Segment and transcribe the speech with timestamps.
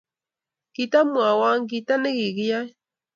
[0.73, 2.63] kitamwowoo kita nekiyoe.